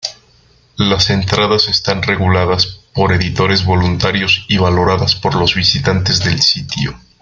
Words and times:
Las 0.77 1.11
entradas 1.11 1.67
están 1.67 2.01
reguladas 2.01 2.65
por 2.91 3.13
editores 3.13 3.63
voluntarios 3.65 4.45
y 4.49 4.57
valoradas 4.57 5.13
por 5.13 5.35
los 5.35 5.53
visitantes 5.53 6.23
del 6.23 6.41
sitio. 6.41 6.99